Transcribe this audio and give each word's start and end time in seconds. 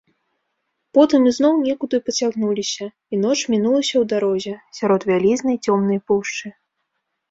Потым 0.97 1.27
ізноў 1.31 1.53
некуды 1.67 2.01
пацягнуліся, 2.09 2.85
і 2.89 3.15
ноч 3.29 3.37
мінулася 3.57 3.91
ў 3.91 4.03
дарозе, 4.17 4.53
сярод 4.83 5.01
вялізнай 5.15 5.65
цёмнай 5.67 5.99
пушчы. 6.11 6.47